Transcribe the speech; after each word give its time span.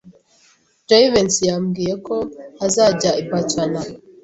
Jivency 0.87 1.43
yambwiye 1.49 1.93
ko 2.05 2.15
azajya 2.65 3.11
i 3.21 3.23
Boston. 3.29 3.71